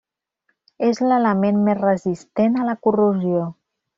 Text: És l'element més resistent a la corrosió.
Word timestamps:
És 0.87 1.01
l'element 1.11 1.59
més 1.69 1.77
resistent 1.83 2.57
a 2.63 2.67
la 2.71 2.77
corrosió. 2.87 3.47